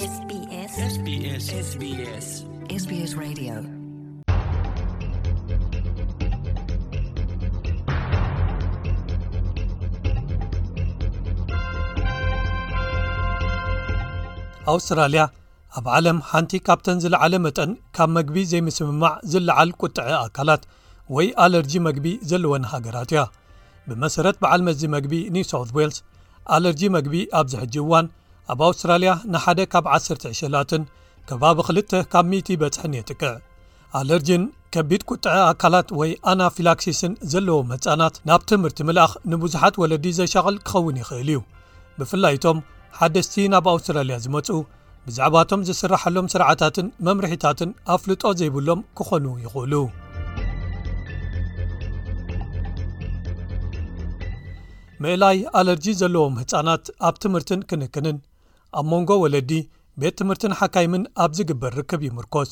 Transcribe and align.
ኣውስትራልያ 0.00 1.34
ኣብ 15.78 15.88
ዓለም 15.94 16.20
ሓንቲ 16.28 16.60
ካብተን 16.66 17.00
ዝለዓለ 17.02 17.38
መጠን 17.46 17.74
ካብ 17.96 18.08
መግቢ 18.18 18.44
ዘይምስምማዕ 18.52 19.12
ዝለዓል 19.32 19.72
ቁጥዐ 19.80 20.06
ኣካላት 20.26 20.64
ወይ 21.16 21.28
አለርጂ 21.46 21.74
መግቢ 21.88 22.06
ዘለወን 22.32 22.64
ሃገራት 22.72 23.12
እያ 23.16 23.24
ብመሰረት 23.90 24.38
በዓል 24.44 24.64
መዚ 24.70 24.82
መግቢ 24.96 25.14
ኒው 25.36 25.46
ሳው 25.52 25.64
ዌልስ 25.80 25.98
ኣለርጂ 26.58 26.84
መግቢ 26.98 27.16
ኣብ 27.40 27.46
ዝሕጂ 27.56 27.76
ዋን 27.92 28.08
ኣብ 28.52 28.60
ኣውስትራልያ 28.66 29.10
ንሓደ 29.32 29.60
ካብ 29.72 29.84
1ሰ2ሸላትን 29.96 30.82
ከባቢ 31.28 31.58
ክል 31.66 31.78
ካብ 32.12 32.24
1 32.38 32.50
በጽሕን 32.60 32.96
የጥቅዕ 32.98 33.32
ኣለርጂን 33.98 34.42
ከቢድ 34.74 35.02
ቁጥዒ 35.10 35.34
ኣካላት 35.50 35.88
ወይ 36.00 36.10
ኣናፊላክሲስን 36.30 37.12
ዘለዎም 37.32 37.70
ህፃናት 37.74 38.16
ናብ 38.28 38.42
ትምህርቲ 38.50 38.80
ምልኣኽ 38.88 39.12
ንብዙሓት 39.30 39.74
ወለዲ 39.82 40.06
ዘሸቕል 40.18 40.56
ክኸውን 40.66 40.98
ይኽእል 41.02 41.30
እዩ 41.34 41.40
ብፍላይ 41.98 42.34
እቶም 42.38 42.58
ሓደስቲ 42.98 43.34
ናብ 43.54 43.66
ኣውስትራልያ 43.74 44.16
ዝመፁ 44.26 44.48
ብዛዕባ 45.06 45.36
ቶም 45.50 45.60
ዝስራሓሎም 45.68 46.26
ስርዓታትን 46.34 46.88
መምርሒታትን 47.06 47.70
ኣፍልጦ 47.96 48.22
ዘይብሎም 48.40 48.80
ክኾኑ 49.00 49.26
ይኽእሉ 49.44 49.74
ምእላይ 55.04 55.38
ኣለርጂ 55.58 55.86
ዘለዎም 56.02 56.34
ህፃናት 56.42 56.86
ኣብ 57.08 57.14
ትምህርትን 57.24 57.60
ክንክንን 57.70 58.16
ኣብ 58.78 58.86
መንጎ 58.92 59.10
ወለዲ 59.22 59.50
ቤት 60.00 60.14
ትምህርትን 60.18 60.52
ሓካይምን 60.58 61.02
ኣብ 61.22 61.30
ዝግበር 61.38 61.72
ርክብ 61.78 62.00
ይምርኮስ 62.08 62.50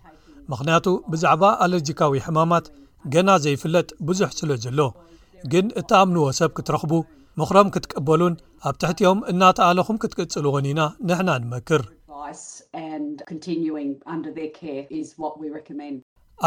ምኽንያቱ 0.52 0.86
ብዛዕባ 1.12 1.44
ኣለርጂካዊ 1.66 2.20
ሕማማት 2.26 2.66
ገና 3.14 3.30
ዘይፍለጥ 3.44 3.88
ብዙሕ 4.08 4.30
ስለ 4.40 4.50
ዘሎ 4.64 4.80
ግን 5.54 5.66
እተኣምንዎ 5.82 6.26
ሰብ 6.40 6.52
ክትረኽቡ 6.58 6.92
ምኽሮም 7.42 7.72
ክትቀበሉን 7.76 8.34
ኣብ 8.70 8.76
ትሕቲኦም 8.82 9.20
እናተኣለኹም 9.32 9.98
ክትቅጽልዎን 10.04 10.66
ኢና 10.72 10.82
ንሕና 11.10 11.30
ንመክር 11.44 11.84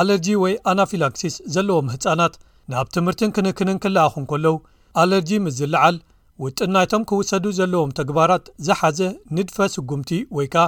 ኣለርጂ 0.01 0.27
ወይ 0.42 0.55
ኣናፊላክሲስ 0.70 1.34
ዘለዎም 1.55 1.87
ህፃናት 1.95 2.34
ናብ 2.73 2.87
ትምህርትን 2.97 3.31
ክንክንን 3.37 3.79
ክለኣኹን 3.84 4.25
ከለው 4.31 4.56
ኣለርጂ 5.03 5.31
ምዝለዓል 5.47 5.97
ውጥናይቶም 6.45 7.02
ክውሰዱ 7.11 7.45
ዘለዎም 7.58 7.91
ተግባራት 7.98 8.47
ዝሓዘ 8.67 8.98
ንድፈ 9.36 9.57
ስጉምቲ 9.74 10.11
ወይ 10.36 10.47
ከዓ 10.55 10.64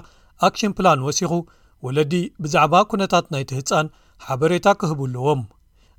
ኣክሽን 0.47 0.73
ፕላን 0.79 1.01
ወሲኹ 1.07 1.33
ወለዲ 1.87 2.15
ብዛዕባ 2.43 2.75
ኩነታት 2.93 3.27
ናይቲህፃን 3.35 3.87
ሓበሬታ 4.27 4.67
ክህቡኣለዎም 4.81 5.43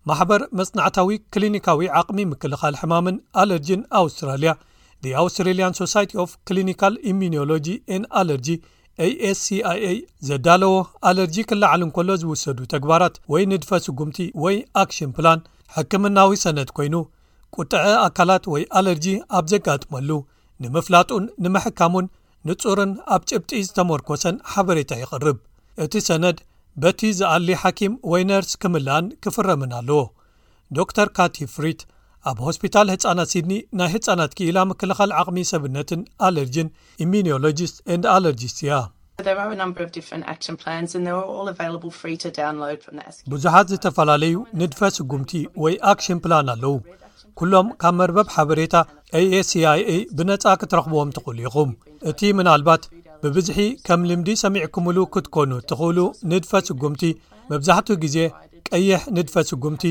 ማሕበር 0.10 0.42
መጽናዕታዊ 0.60 1.16
ክሊኒካዊ 1.34 1.88
ዓቕሚ 2.00 2.20
ምክልኻል 2.32 2.76
ሕማምን 2.82 3.16
ኣለርጂን 3.44 3.82
ኣውስትራልያ 4.02 4.52
ኣውስትራሊን 5.24 5.76
ሶሳይቲ 5.82 6.12
ኦፍ 6.24 6.32
ክሊኒካል 6.48 6.94
ኢmሚኖሎg 7.10 7.68
ን 7.98 8.02
ኣለርg 8.20 8.48
asሲia 9.00 9.68
ዘዳለዎ 10.28 10.74
ኣለርጂ 11.10 11.36
ክላዓል 11.50 11.82
እን 11.86 11.92
ከሎ 11.96 12.10
ዝውሰዱ 12.22 12.60
ተግባራት 12.74 13.16
ወይ 13.34 13.44
ንድፈ 13.52 13.70
ስጉምቲ 13.86 14.18
ወይ 14.44 14.56
ኣክሽን 14.82 15.12
ፕላን 15.18 15.40
ሕክምናዊ 15.76 16.32
ሰነት 16.46 16.70
ኮይኑ 16.78 16.96
ቁጥዐ 17.58 17.84
ኣካላት 18.08 18.44
ወይ 18.54 18.64
ኣለርጂ 18.80 19.08
ኣብ 19.38 19.46
ዘጋጥመሉ 19.54 20.10
ንምፍላጡን 20.64 21.26
ንምሕካሙን 21.46 22.08
ንፁርን 22.48 22.92
ኣብ 23.16 23.22
ጭብጢ 23.30 23.52
ዝተመርኮሰን 23.68 24.36
ሓበሬታ 24.52 24.92
ይቕርብ 25.04 25.38
እቲ 25.84 25.94
ሰነድ 26.10 26.38
በቲ 26.84 27.02
ዝኣሊ 27.20 27.48
ሓኪም 27.64 27.94
ወይ 28.12 28.24
ነርስ 28.30 28.52
ክምልአን 28.62 29.06
ክፍረምን 29.24 29.72
ኣለዎ 29.80 30.02
ዶር 30.78 30.90
ካቲ 31.18 31.38
ፍሪት 31.56 31.82
ኣብ 32.30 32.38
ሆስፒታል 32.46 32.88
ህፃናት 32.94 33.30
ሲድኒ 33.34 33.54
ናይ 33.80 33.90
ህፃናት 33.96 34.32
ክኢላ 34.38 34.58
ምክልኻል 34.70 35.12
ዓቕሚ 35.20 35.38
ሰብነትን 35.52 36.02
ኣለርጅን 36.28 36.68
ኢሚኒሎጅስት 37.06 37.78
ንድ 37.98 38.06
ኣለርጅስ 38.16 38.56
እያ 38.64 38.74
ብዙሓት 43.34 43.68
ዝተፈላለዩ 43.74 44.36
ንድፈ 44.62 44.80
ስጉምቲ 44.98 45.32
ወይ 45.64 45.76
ኣክሽን 45.92 46.22
ፕላን 46.26 46.50
ኣለው 46.56 46.76
ኩሎም 47.40 47.68
ካብ 47.82 47.96
መርበብ 48.02 48.30
ሓበሬታ 48.36 48.76
aaሲይa 49.20 49.70
ብነፃ 50.18 50.44
ክትረኽብዎም 50.62 51.14
ትኽእሉ 51.18 51.40
ኢኹም 51.48 51.70
እቲ 52.10 52.20
ምናልባት 52.40 52.84
ብብዝሒ 53.24 53.60
ከም 53.88 54.02
ልምዲ 54.10 54.30
ሰሚዕ 54.44 54.66
ክምሉ 54.76 54.98
ክትኮኑ 55.14 55.52
ትኽእሉ 55.70 56.00
ንድፈ 56.32 56.52
ስጉምቲ 56.70 57.04
መብዛሕትኡ 57.52 57.96
ግዜ 58.04 58.18
ቀይሕ 58.74 59.02
ንድፈ 59.16 59.34
ስጉምቲ 59.50 59.84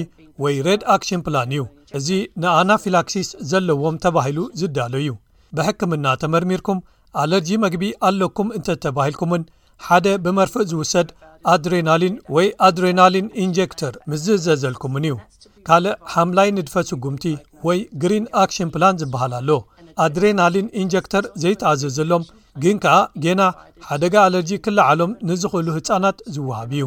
ወይ 0.42 0.54
ረድ 0.66 0.82
ኣክሽን 0.94 1.20
ፕላን 1.26 1.52
እዩ 1.54 1.62
እዚ 1.98 2.08
ንኣናፊላክሲስ 2.42 3.28
ዘለዎም 3.50 3.96
ተባሂሉ 4.04 4.38
ዝዳሎ 4.60 4.94
እዩ 5.02 5.10
ብሕክምና 5.58 6.06
ተመርሚርኩም 6.22 6.78
ኣለርጂ 7.22 7.50
መግቢ 7.64 7.84
ኣለኩም 8.08 8.48
እንተ 8.58 8.68
ተባሂልኩምን 8.84 9.42
ሓደ 9.86 10.06
ብመርፍእ 10.24 10.66
ዝውሰድ 10.72 11.08
ኣድሬናሊን 11.54 12.14
ወይ 12.36 12.46
ኣድሬናሊን 12.68 13.26
ኢንጀክተር 13.44 13.94
ምስ 14.10 14.22
ዝዘዘልኩምን 14.28 15.04
እዩ 15.08 15.16
ካልእ 15.68 15.96
ሓምላይ 16.12 16.48
ንድፈ 16.56 16.74
ስጉምቲ 16.90 17.24
ወይ 17.66 17.78
ግሪን 18.04 18.24
ኣክሽን 18.42 18.68
ፕላን 18.74 18.98
ዝበሃል 19.00 19.32
ኣሎ 19.40 19.50
ኣድሬናሊን 20.04 20.66
ኢንጀክተር 20.82 21.24
ዘይተኣዘዘሎም 21.42 22.24
ግን 22.62 22.76
ከኣ 22.84 22.96
ጌና 23.24 23.42
ሓደጋ 23.88 24.14
ኣለርጂ 24.26 24.50
ክለዓሎም 24.64 25.10
ንዝኽእሉ 25.28 25.66
ህፃናት 25.76 26.18
ዝወሃብ 26.34 26.70
እዩ 26.78 26.84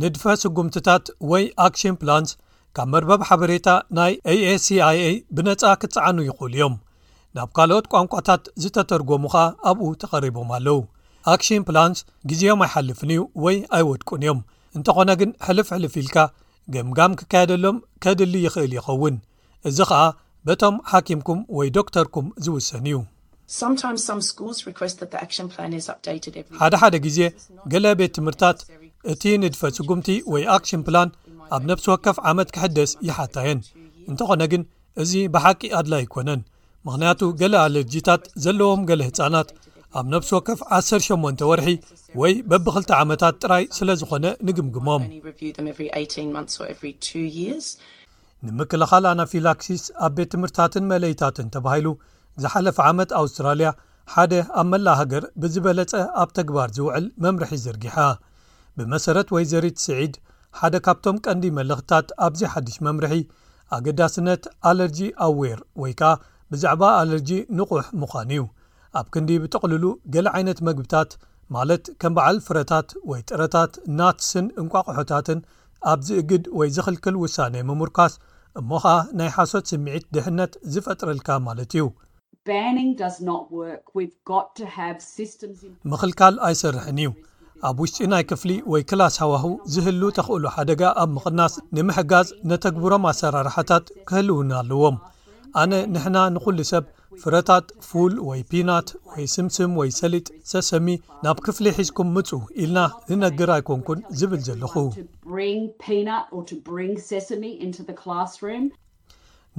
ንድፈ 0.00 0.22
ስጉምትታት 0.42 1.06
ወይ 1.30 1.44
ኣክሽን 1.66 1.94
ፕላንስ 2.00 2.30
ካብ 2.76 2.88
መርበብ 2.92 3.20
ሓበሬታ 3.28 3.68
ናይ 3.98 4.12
aኤሲኣይa 4.32 5.04
ብነፃ 5.36 5.62
ክትስዓኑ 5.82 6.16
ይኽእሉ 6.26 6.52
እዮም 6.58 6.74
ናብ 7.36 7.48
ካልኦት 7.56 7.86
ቋንቋታት 7.92 8.42
ዝተተርጎሙ 8.62 9.22
ከ 9.34 9.44
ኣብኡ 9.70 9.88
ተቐሪቦም 10.02 10.50
ኣለዉ 10.56 10.76
ኣክሽን 11.34 11.62
ፕላንስ 11.68 12.00
ግዜኦም 12.32 12.62
ኣይሓልፍን 12.66 13.12
እዩ 13.14 13.22
ወይ 13.44 13.56
ኣይወድቁን 13.78 14.22
እዮም 14.26 14.40
እንተኾነ 14.78 15.10
ግን 15.22 15.30
ሕልፍ 15.46 15.70
ሕልፍ 15.76 15.94
ኢልካ 16.02 16.18
ገምጋም 16.74 17.12
ክካየደሎም 17.18 17.76
ከድሊ 18.04 18.34
ይኽእል 18.46 18.72
ይኸውን 18.76 19.16
እዚ 19.68 19.78
ከዓ 19.90 20.02
በቶም 20.48 20.76
ሓኪምኩም 20.90 21.38
ወይ 21.58 21.68
ዶክተርኩም 21.76 22.26
ዝውሰን 22.44 22.84
እዩ 22.88 22.96
ሓደሓደ 26.62 26.94
ግዜ 27.06 27.18
ገሌ 27.72 27.86
ቤት 28.00 28.12
ትምህርታት 28.18 28.58
እቲ 29.12 29.22
ንድፈ 29.42 29.60
ስጉምቲ 29.76 30.08
ወይ 30.32 30.44
ኣክሽን 30.56 30.82
ፕላን 30.86 31.10
ኣብ 31.56 31.62
ነብሲ 31.70 31.86
ወከፍ 31.92 32.16
ዓመት 32.30 32.48
ክሕደስ 32.54 32.92
ይሓታየን 33.08 33.60
እንተኾነ 34.10 34.42
ግን 34.54 34.62
እዚ 35.02 35.12
ብሓቂ 35.34 35.60
ኣድላ 35.78 35.94
ኣይኮነን 36.02 36.40
ምኽንያቱ 36.86 37.20
ገሌ 37.40 37.54
ኣለርጂታት 37.64 38.22
ዘለዎም 38.44 38.82
ገለ 38.88 39.00
ህፃናት 39.08 39.48
ኣብ 39.98 40.06
ነብሲ 40.12 40.30
ወከፍ 40.36 40.60
108 40.76 41.42
ወርሒ 41.50 41.68
ወይ 42.20 42.32
በብ2 42.50 42.90
ዓመታት 43.02 43.34
ጥራይ 43.42 43.64
ስለ 43.76 43.88
ዝኾነ 44.00 44.24
ንግምግሞም 44.46 45.02
ንምክልኻል 48.48 49.04
ኣናፊላክሲስ 49.12 49.82
ኣብ 50.06 50.12
ቤት 50.16 50.28
ትምህርታትን 50.34 50.84
መለይታትን 50.92 51.46
ተባሂሉ 51.54 51.88
ዝሓለፈ 52.42 52.78
ዓመት 52.90 53.10
ኣውስትራልያ 53.20 53.68
ሓደ 54.14 54.32
ኣብ 54.60 54.66
መላእ 54.72 54.96
ሃገር 55.00 55.24
ብዝበለጸ 55.42 55.92
ኣብ 56.22 56.30
ተግባር 56.38 56.68
ዝውዕል 56.76 57.06
መምርሒ 57.24 57.52
ዝርጊሓ 57.64 57.96
ብመሰረት 58.78 59.28
ወይ 59.34 59.44
ዘርት 59.52 59.78
ስዒድ 59.86 60.14
ሓደ 60.58 60.76
ካብቶም 60.86 61.16
ቀንዲ 61.26 61.44
መልእኽትታት 61.58 62.08
ኣብዚ 62.26 62.40
ሓድሽ 62.52 62.76
መምርሒ 62.88 63.14
ኣገዳስነት 63.76 64.44
ኣለርጂ 64.70 65.00
ኣዌር 65.28 65.60
ወይ 65.82 65.94
ከኣ 66.00 66.12
ብዛዕባ 66.52 66.82
ኣለርጂ 67.00 67.30
ንቑሕ 67.58 67.84
ምዃን 68.02 68.28
እዩ 68.36 68.42
ኣብ 68.98 69.06
ክንዲ 69.14 69.30
ብተቅልሉ 69.42 69.84
ገሌ 70.14 70.26
ዓይነት 70.36 70.58
መግብታት 70.68 71.10
ማለት 71.54 71.84
ከም 72.00 72.12
በዓል 72.16 72.38
ፍረታት 72.46 72.88
ወይ 73.10 73.20
ጥረታት 73.28 73.72
ናትስን 73.98 74.46
እንቋቁሑታትን 74.60 75.40
ኣብዚእግድ 75.92 76.44
ወይ 76.58 76.68
ዘክልክል 76.76 77.16
ውሳነ 77.24 77.54
ምሙርካስ 77.68 78.14
እሞ 78.60 78.70
ከዓ 78.84 78.96
ናይ 79.18 79.30
ሓሶት 79.36 79.64
ስምዒት 79.70 80.04
ድህነት 80.16 80.52
ዝፈጥረልካ 80.74 81.28
ማለት 81.48 81.70
እዩ 81.76 81.84
ምክልካል 85.94 86.34
ኣይሰርሐን 86.48 86.98
እዩ 87.04 87.08
ኣብ 87.68 87.76
ውሽጢ 87.82 87.98
ናይ 88.12 88.22
ክፍሊ 88.30 88.50
ወይ 88.72 88.82
ክላስ 88.90 89.14
ሃዋህ 89.22 89.44
ዝህሉ 89.74 90.02
ተኽእሉ 90.16 90.44
ሓደጋ 90.56 90.82
ኣብ 91.02 91.10
ምቕናስ 91.16 91.54
ንምሕጋዝ 91.76 92.28
ነተግብሮም 92.50 93.06
ኣሰራርሓታት 93.10 93.86
ክህልውን 94.08 94.50
ኣለዎም 94.60 94.96
ኣነ 95.62 95.72
ንሕና 95.94 96.16
ንሉ 96.34 96.48
ሰብ 96.70 96.84
ፍረታት 97.22 97.66
ፉል 97.88 98.14
ወይ 98.28 98.40
ፒናት 98.50 98.88
ወይ 99.10 99.24
ስምስም 99.34 99.70
ወይ 99.80 99.90
ሰሊጥ 99.98 100.26
ሴሰሚ 100.50 100.86
ናብ 101.24 101.38
ክፍሊ 101.46 101.66
ሒዝኩም 101.78 102.08
ምፁ 102.16 102.30
ኢልና 102.64 102.78
ንነግር 103.10 103.50
ኣይኮንኩን 103.56 104.00
ዝብል 104.18 104.40
ዘለኹ 104.48 104.74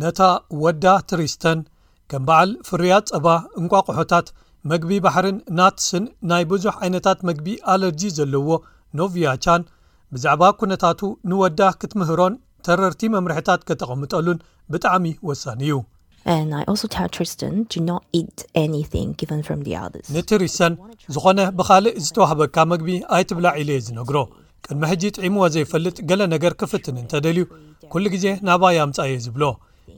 ነታ 0.03 0.19
ወዳ 0.63 0.85
ትሪስተን 1.11 1.59
ከም 2.13 2.25
በዓል 2.27 2.49
ፍርያት 2.69 3.07
ፀባ 3.15 3.27
እንቋቑሑታት 3.61 4.27
መግቢ 4.71 4.91
ባሕርን 5.05 5.37
ናትስን 5.57 6.03
ናይ 6.29 6.43
ብዙሕ 6.53 6.75
ዓይነታት 6.85 7.19
መግቢ 7.29 7.47
ኣለርጂ 7.73 8.01
ዘለዎ 8.19 8.49
ኖቪያቻን 9.01 9.63
ብዛዕባ 10.15 10.43
ኩነታቱ 10.61 11.01
ንወዳ 11.31 11.61
ክትምህሮን 11.81 12.35
ተረርቲ 12.67 13.01
መምርሕታት 13.17 13.61
ከተቐምጠሉን 13.69 14.41
ብጣዕሚ 14.73 15.07
ወሳኒ 15.29 15.61
እዩ 15.69 15.75
ንትሪስተን 20.13 20.73
ዝኾነ 21.15 21.39
ብካልእ 21.59 21.95
ዝተዋህበካ 22.05 22.55
መግቢ 22.71 22.89
ኣይትብላ 23.15 23.47
ዒልየ 23.59 23.77
ዝነግሮ 23.85 24.17
ቅድሚ 24.65 24.81
ሕጂ 24.91 25.03
ጥዕምዎ 25.17 25.43
ዘይፈልጥ 25.53 25.95
ገለ 26.09 26.21
ነገር 26.33 26.53
ክፍትን 26.61 26.97
እንተደልዩ 27.01 27.43
ኩሉ 27.91 28.03
ግዜ 28.15 28.25
ናባ 28.47 28.63
ያምፃየ 28.77 29.13
ዝብሎ 29.25 29.43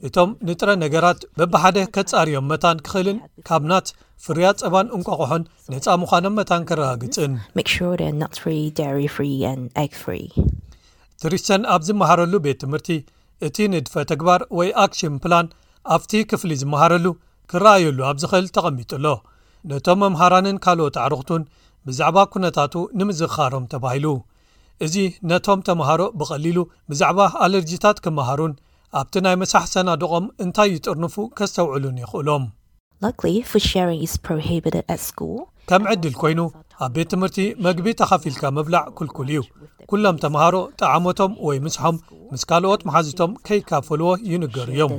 እቶም 0.07 0.29
ንጥረ 0.47 0.69
ነገራት 0.83 1.21
በብሓደ 1.39 1.77
ከጻሪዮም 1.95 2.47
መታን 2.51 2.77
ክኽእልን 2.85 3.17
ካብናት 3.47 3.87
ፍርያት 4.25 4.61
ፀባን 4.63 4.91
እንቋቕሖን 4.97 5.43
ነፃ 5.73 5.85
ምዃኖም 6.03 6.35
መታን 6.39 6.67
ክረጋግፅን 6.71 7.31
ትሪስተን 11.23 11.63
ኣብ 11.75 11.81
ዝመሃረሉ 11.89 12.33
ቤት 12.45 12.59
ትምህርቲ 12.65 12.89
እቲ 13.49 13.57
ንድፈ 13.73 13.95
ተግባር 14.13 14.41
ወይ 14.59 14.69
ኣክሽን 14.83 15.15
ፕላን 15.23 15.47
ኣብቲ 15.95 16.11
ክፍሊ 16.31 16.51
ዝመሃረሉ 16.61 17.07
ክረኣየሉ 17.51 17.99
ኣብ 18.09 18.17
ዝኽእል 18.21 18.47
ተቐሚጡሎ 18.55 19.05
ነቶም 19.69 19.99
መምሃራንን 20.03 20.57
ካልኦት 20.65 20.97
ዓርኽቱን 21.05 21.43
ብዛዕባ 21.87 22.17
ኩነታቱ 22.33 22.73
ንምዝኻሮም 22.99 23.65
ተባሂሉ 23.73 24.05
እዚ 24.85 24.95
ነቶም 25.31 25.59
ተምሃሮ 25.69 26.01
ብቐሊሉ 26.19 26.57
ብዛዕባ 26.91 27.19
ኣለርጂታት 27.45 27.97
ክምሃሩን 28.05 28.53
ኣብቲ 28.99 29.15
ናይ 29.25 29.35
መሳሕ 29.43 29.63
ሰናድቖም 29.73 30.27
እንታይ 30.45 30.69
ይጥርንፉ 30.75 31.15
ከስተውዕሉን 31.39 31.97
ይኽእሎም 32.03 32.43
ከም 35.69 35.83
ዕድል 35.91 36.13
ኮይኑ 36.21 36.39
ኣብ 36.85 36.91
ቤት 36.95 37.07
ትምህርቲ 37.11 37.37
መግቢ 37.65 37.87
ተኻፊልካ 37.99 38.41
መብላዕ 38.57 38.81
ክልኩል 38.97 39.29
እዩ 39.33 39.39
ኩሎም 39.89 40.17
ተምሃሮ 40.23 40.55
ጠዓሞቶም 40.81 41.31
ወይ 41.47 41.57
ምስሖም 41.65 41.95
ምስ 42.31 42.43
ካልኦት 42.49 42.81
መሓዝቶም 42.89 43.31
ከይካፈልዎ 43.47 44.09
ይንገሩ 44.31 44.69
እዮም 44.75 44.93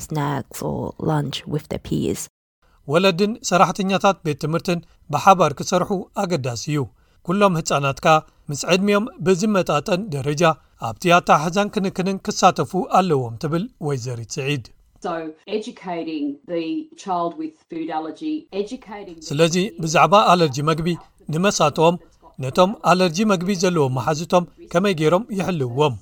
ወለድን 2.93 3.33
ሰራሕተኛታት 3.51 4.17
ቤት 4.27 4.39
ትምህርትን 4.45 4.79
ብሓባር 5.15 5.53
ክሰርሑ 5.61 5.91
ኣገዳሲ 6.25 6.65
እዩ 6.73 6.79
ኩሎም 7.27 7.57
ህፃናት 7.61 7.99
ካ 8.05 8.09
ምስ 8.51 8.63
ዕድሚኦም 8.75 9.07
ብዝመጣጠን 9.27 10.01
ደረጃ 10.17 10.43
ኣብቲ 10.89 11.05
ኣተሓሕዛን 11.21 11.69
ክንክንን 11.77 12.21
ክሳተፉ 12.29 12.73
ኣለዎም 13.01 13.35
ትብል 13.45 13.65
ወይ 13.89 13.99
ዘሪት 14.07 14.31
ስዒድ 14.37 14.65
ስለዚ 19.31 19.55
ብዛዕባ 19.83 20.15
ኣለርጂ 20.33 20.59
መግቢ 20.71 20.89
ንመሳትኦም 21.35 21.97
ነቶም 22.45 22.71
ኣለርጂ 22.91 23.19
መግቢ 23.33 23.51
ዘለዎም 23.63 23.95
መሓዝቶም 23.99 24.45
ከመይ 24.73 24.95
ገይሮም 25.01 25.25
ይሕልውዎም 25.39 25.95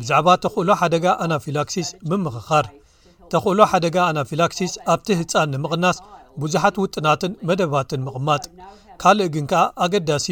ብዛዕባ 0.00 0.28
ተኽእሎ 0.44 0.68
ሓደጋ 0.80 1.06
ኣናፊላክሲስ 1.26 1.88
ምምኽኻር 2.10 2.66
ተኽእሎ 3.32 3.58
ሓደጋ 3.72 3.96
ኣናፊላክሲስ 4.10 4.72
ኣብቲ 4.94 5.08
ህፃን 5.20 5.50
ንምቕናስ 5.54 5.98
ብዙሓት 6.42 6.76
ውጥናትን 6.84 7.32
መደባትን 7.48 8.02
ምቕማጥ 8.06 8.44
ካልእ 9.02 9.30
ግን 9.34 9.46
ከኣ 9.52 9.62
ኣገዳሲ 9.86 10.26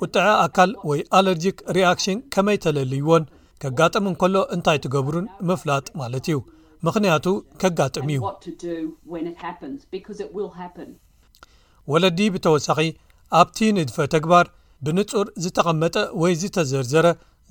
ቁጥዐ 0.00 0.26
ኣካል 0.46 0.70
ወይ 0.88 1.00
ኣለርጂክ 1.18 1.58
ሪኣክሽን 1.76 2.18
ከመይ 2.34 2.58
ተለልይዎን 2.64 3.24
ከጋጥም 3.64 4.06
ከሎ 4.22 4.36
እንታይ 4.56 4.78
ትገብሩን 4.84 5.26
ምፍላጥ 5.48 5.86
ማለት 6.00 6.26
እዩ 6.30 6.36
ምክንያቱ 6.86 7.26
ከጋጥም 7.60 8.06
እዩ 8.12 8.20
ወለዲ 11.92 12.18
ብተወሳኺ 12.34 12.78
ኣብቲ 13.38 13.58
ንድፈ 13.78 13.96
ተግባር 14.14 14.46
ብንጹር 14.86 15.26
ዝተቐመጠ 15.44 15.96
ወይ 16.22 16.32
ዝተዘርዘረ 16.40 17.06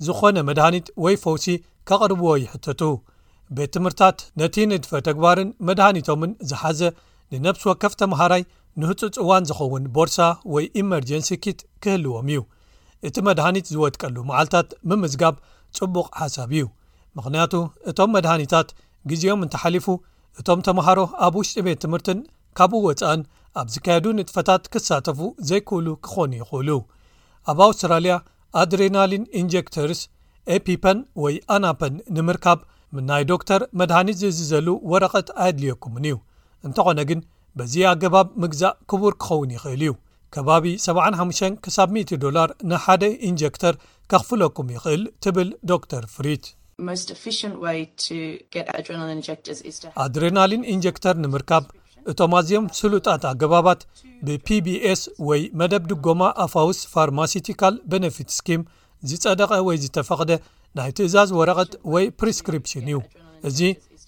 ዝኾነ 0.06 0.36
መድሃኒት 0.48 0.86
ወይ 1.04 1.14
ፈውሲ 1.24 1.44
ኬቕርብዎ 1.88 2.30
ይሕትቱ 2.44 2.82
ቤት 3.58 3.70
ትምህርታት 3.74 4.18
ነቲ 4.40 4.56
ንድፈ 4.72 4.92
ተግባርን 5.08 5.48
መድሃኒቶምን 5.68 6.32
ዝሓዘ 6.50 6.80
ንነብሲ 7.32 7.64
ወከፍተመሃራይ 7.70 8.42
ንህፁፅ 8.82 9.16
እዋን 9.24 9.46
ዝኸውን 9.50 9.84
ቦርሳ 9.96 10.18
ወይ 10.54 10.64
ኢመርጀንሲ 10.82 11.28
ኪት 11.46 11.60
ክህልዎም 11.82 12.28
እዩ 12.32 12.40
እቲ 13.08 13.16
መድሃኒት 13.28 13.66
ዝወድቀሉ 13.74 14.16
መዓልትታት 14.30 14.70
ብምዝጋብ 14.88 15.36
ፅቡቕ 15.78 16.06
ሓሳብ 16.20 16.50
እዩ 16.58 16.64
ምክንያቱ 17.18 17.52
እቶም 17.90 18.10
መድሃኒታት 18.16 18.68
ግዜኦም 19.10 19.42
እንተ 19.44 19.54
ሓሊፉ 19.62 19.86
እቶም 20.40 20.60
ተምሃሮ 20.66 20.98
ኣብ 21.26 21.34
ውሽጢ 21.40 21.56
ቤት 21.66 21.78
ትምህርትን 21.84 22.18
ካብኡ 22.58 22.80
ወፃእን 22.88 23.22
ኣብ 23.60 23.66
ዝካየዱ 23.74 24.04
ንጥፈታት 24.18 24.62
ክሳተፉ 24.72 25.18
ዘይክህሉ 25.48 25.86
ክኾኑ 26.06 26.32
ይኽእሉ 26.42 26.68
ኣብ 27.50 27.58
ኣውስትራልያ 27.68 28.14
ኣድሬናሊን 28.60 29.24
ኢንጀክተርስ 29.40 30.00
ኤፒፐን 30.56 30.98
ወይ 31.22 31.34
ኣናፐን 31.54 31.94
ንምርካብ 32.16 32.58
ምናይ 32.96 33.24
ዶ 33.30 33.34
ተር 33.48 33.62
መድኒት 33.80 34.16
ዝእዝዘሉ 34.22 34.68
ወረቐት 34.92 35.28
ኣድልየኩምን 35.46 36.06
እዩ 36.10 36.16
እንተኾነ 36.68 36.98
ግን 37.10 37.20
በዚ 37.58 37.74
ኣገባብ 37.92 38.28
ምግዛእ 38.42 38.76
ክቡር 38.90 39.14
ክኸውን 39.22 39.52
ይኽእል 39.56 39.82
እዩ 39.86 39.92
ከባቢ 40.34 40.64
75 40.86 41.58
ክሳ000 41.64 42.18
ዶላር 42.24 42.50
ንሓደ 42.70 43.02
ኢንጀክተር 43.30 43.74
ከኽፍለኩም 44.12 44.68
ይኽእል 44.76 45.04
ትብል 45.24 45.48
ዶ 45.70 45.78
ር 46.00 46.04
ፍሪት 46.16 46.44
ኣድሬናሊን 50.04 50.62
ኢንጀክተር 50.74 51.14
ንምርካብ 51.24 51.64
እቶም 52.10 52.32
ኣዝኦም 52.38 52.66
ስሉጣት 52.78 53.22
ኣገባባት 53.30 53.80
ብፒቢኤስ 54.26 55.02
ወይ 55.28 55.42
መደብ 55.60 55.82
ድጎማ 55.90 56.22
ኣፋውስ 56.44 56.78
ፋርማሴቲካል 56.92 57.74
ቤነፊት 57.92 58.30
ስኪም 58.38 58.62
ዝጸደቐ 59.10 59.52
ወይ 59.68 59.76
ዝተፈቕደ 59.84 60.32
ናይ 60.78 60.90
ትእዛዝ 60.96 61.30
ወረቐት 61.40 61.72
ወይ 61.94 62.04
ፕሪስክሪፕሽን 62.20 62.86
እዩ 62.90 62.98
እዚ 63.50 63.60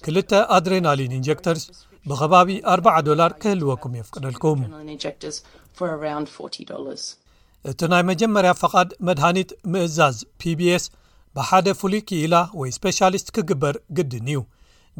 ክልተ 0.05 0.33
ኣድሬናሊን 0.57 1.15
ኢንጀክተርስ 1.19 1.65
ብኸባቢ 2.11 2.49
40 2.77 2.95
ዶላር 3.09 3.33
ክህልወኩም 3.43 3.93
የፍቅደልኩምእቲ 3.99 4.71
ናይ 7.93 8.03
መጀመርያ 8.11 8.53
ፈቓድ 8.63 8.89
መድሃኒት 9.09 9.51
ምእዛዝ 9.75 10.17
ፒቢስ 10.43 10.87
ብሓደ 11.39 11.69
ፍሉይ 11.81 12.01
ክኢላ 12.09 12.35
ወይ 12.61 12.71
ስፖሻሊስት 12.77 13.29
ክግበር 13.37 13.75
ግድን 13.97 14.27
እዩ 14.33 14.39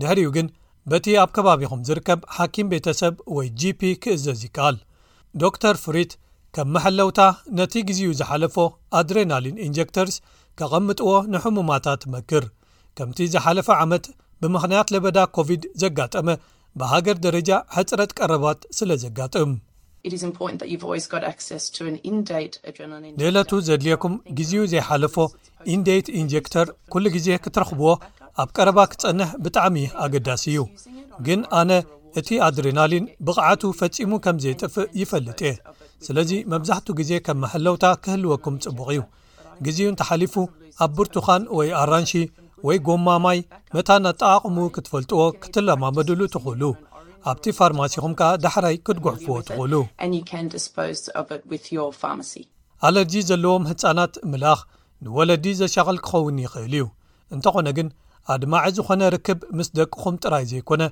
ድሕሪኡ 0.01 0.29
ግን 0.37 0.47
በቲ 0.91 1.07
ኣብ 1.23 1.31
ከባቢኹም 1.37 1.81
ዝርከብ 1.89 2.21
ሓኪም 2.37 2.69
ቤተ 2.73 2.87
ሰብ 3.01 3.15
ወይ 3.37 3.49
gፒ 3.61 3.81
ክእዘዝ 4.03 4.41
ይከኣል 4.47 4.77
ዶ 5.43 5.51
ር 5.73 5.77
ፍሪት 5.85 6.13
ከም 6.57 6.71
መሐለውታ 6.77 7.21
ነቲ 7.59 7.75
ግዜኡ 7.89 8.09
ዝሓለፎ 8.21 8.57
ኣድሬናሊን 9.01 9.61
ኢንጀክተርስ 9.67 10.17
ከቐምጥዎ 10.61 11.11
ንሕሙማታት 11.35 12.03
መክር 12.15 12.47
ከምቲ 12.99 13.19
ዝሓለፈ 13.35 13.69
ዓመት 13.85 14.07
ብምክንያት 14.45 14.89
ለበዳ 14.95 15.19
ኮቪድ 15.37 15.63
ዘጋጠመ 15.83 16.27
ብሃገር 16.81 17.17
ደረጃ 17.27 17.51
ሕፅረት 17.77 18.11
ቀረባት 18.19 18.61
ስለ 18.79 18.91
ዘጋጥምንእለቱ 19.05 20.41
ዘድልኩም 23.69 24.15
ግዜኡ 24.41 24.63
ዘይሓለፎ 24.73 25.17
ኢንዴት 25.75 26.07
ኢንጀክቶር 26.21 26.67
ኩሉ 26.93 27.05
ግዜ 27.17 27.29
ክትረኽብዎ 27.45 27.91
ኣብ 28.43 28.49
ቀረባ 28.57 28.79
ክትጸንሕ 28.91 29.31
ብጣዕሚ 29.45 29.77
ኣገዳሲ 30.05 30.45
እዩ 30.53 30.61
ግን 31.27 31.41
ኣነ 31.61 31.71
እቲ 32.21 32.29
ኣድሬናሊን 32.47 33.05
ብቕዓቱ 33.27 33.63
ፈጺሙ 33.81 34.11
ከም 34.25 34.37
ዘይጠፍእ 34.45 34.89
ይፈልጥ 35.01 35.41
እየ 35.49 35.55
ስለዚ 36.07 36.31
መብዛሕትኡ 36.53 36.95
ግዜ 37.01 37.13
ከም 37.27 37.39
መሐለውታ 37.45 37.85
ክህልወኩም 38.05 38.55
ጽቡቕ 38.65 38.89
እዩ 38.95 39.03
ግዜኡ 39.67 39.89
እ 39.95 39.99
ተሓሊፉ 40.01 40.35
ኣብ 40.85 40.91
ብርቱኻን 40.99 41.43
ወይ 41.59 41.69
ኣራንሺ 41.83 42.13
ወይ 42.69 42.79
ጎማማይ 42.87 43.39
መታ 43.77 43.89
ናጠቃቕሙ 44.07 44.57
ክትፈልጥዎ 44.75 45.21
ክትለማመድሉ 45.43 46.21
ትኽእሉ 46.35 46.63
ኣብቲ 47.31 47.45
ፋርማሲኹም 47.59 48.13
ከኣ 48.21 48.31
ዳሕራይ 48.45 48.77
ክትጉዕፍዎ 48.87 49.35
ትኽእሉ 49.49 49.75
ኣለርጂ 52.89 53.15
ዘለዎም 53.31 53.65
ህፃናት 53.71 54.15
ምል 54.33 54.45
ንወለዲ 55.05 55.45
ዘሸቐል 55.61 55.99
ክኸውን 56.07 56.37
ይኽእል 56.45 56.75
እዩ 56.79 56.83
እንተኾነ 57.35 57.67
ግን 57.79 57.89
ኣድማዒ 58.33 58.65
ዝኾነ 58.77 59.01
ርክብ 59.15 59.39
ምስ 59.59 59.69
ደቅኹም 59.79 60.17
ጥራይ 60.23 60.45
ዘይኮነ 60.51 60.83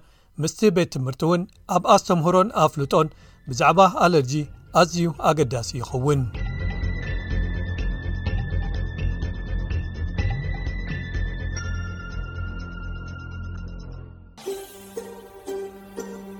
ምስቲ 0.42 0.60
ቤት 0.76 0.90
ትምህርቲ 0.94 1.22
እውን 1.28 1.42
ኣብ 1.76 1.84
ኣስተምህሮን 1.94 2.50
ኣፍልጦን 2.66 3.08
ብዛዕባ 3.50 3.80
ኣለርጂ 4.04 4.32
ኣዝዩ 4.80 5.04
ኣገዳሲ 5.30 5.70
ይኸውን 5.80 6.22